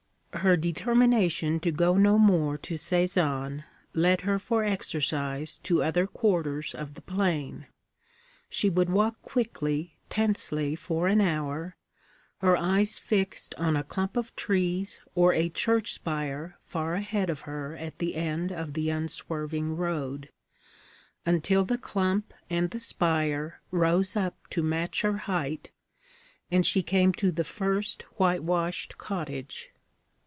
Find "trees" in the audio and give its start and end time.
14.37-15.01